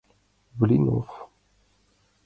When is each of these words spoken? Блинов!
Блинов! 0.63 1.09